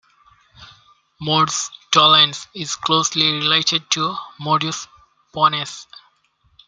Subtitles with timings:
[1.21, 4.87] "Modus tollens" is closely related to "modus
[5.31, 5.85] ponens".